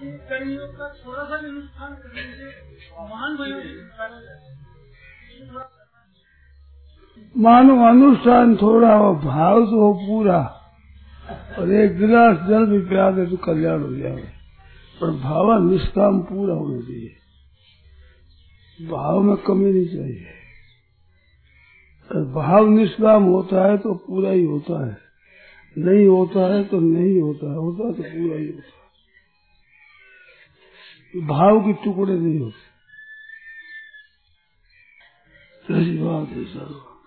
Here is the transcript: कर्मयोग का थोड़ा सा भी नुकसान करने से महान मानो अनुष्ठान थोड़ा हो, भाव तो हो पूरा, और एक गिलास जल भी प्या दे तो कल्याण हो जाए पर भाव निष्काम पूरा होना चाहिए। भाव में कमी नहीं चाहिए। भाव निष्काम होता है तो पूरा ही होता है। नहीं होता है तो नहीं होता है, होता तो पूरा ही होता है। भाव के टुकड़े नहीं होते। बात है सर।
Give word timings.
कर्मयोग 0.00 0.70
का 0.78 0.88
थोड़ा 1.06 1.24
सा 1.24 1.36
भी 1.36 1.50
नुकसान 1.50 1.94
करने 1.94 2.32
से 2.32 2.46
महान 3.00 3.32
मानो 7.36 7.74
अनुष्ठान 7.86 8.56
थोड़ा 8.56 8.94
हो, 8.94 9.14
भाव 9.14 9.66
तो 9.66 9.80
हो 9.80 9.92
पूरा, 9.92 10.40
और 11.58 11.72
एक 11.72 11.98
गिलास 11.98 12.36
जल 12.48 12.66
भी 12.66 12.78
प्या 12.78 13.10
दे 13.10 13.26
तो 13.26 13.36
कल्याण 13.36 13.80
हो 13.80 13.94
जाए 13.96 14.32
पर 15.00 15.10
भाव 15.10 15.70
निष्काम 15.70 16.20
पूरा 16.22 16.54
होना 16.54 16.80
चाहिए। 16.80 17.16
भाव 18.90 19.20
में 19.20 19.36
कमी 19.36 19.72
नहीं 19.72 19.88
चाहिए। 19.88 20.26
भाव 22.10 22.68
निष्काम 22.68 23.22
होता 23.22 23.70
है 23.70 23.78
तो 23.78 23.94
पूरा 23.94 24.30
ही 24.30 24.44
होता 24.44 24.86
है। 24.86 24.96
नहीं 25.76 26.06
होता 26.06 26.54
है 26.54 26.64
तो 26.64 26.80
नहीं 26.80 27.20
होता 27.20 27.50
है, 27.50 27.56
होता 27.56 27.84
तो 27.84 28.02
पूरा 28.02 28.36
ही 28.36 28.46
होता 28.46 28.66
है। 28.66 28.80
भाव 31.16 31.60
के 31.60 31.72
टुकड़े 31.72 32.14
नहीं 32.14 32.40
होते। 32.40 32.70
बात 35.98 36.28
है 36.28 36.44
सर। 36.44 36.99